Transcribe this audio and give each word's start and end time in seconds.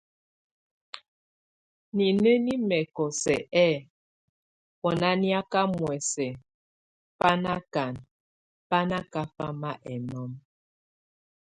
Nineni 1.95 2.53
mɛkɔ 2.69 3.05
sɛk 3.21 3.41
ɛ̂, 3.67 3.75
o 4.87 4.89
nákiaka 5.01 5.61
muɛs 5.75 6.11
ba 7.19 7.29
nakan, 7.43 7.93
bá 8.69 8.79
nakafam 8.89 9.61
enɔm. 9.93 10.31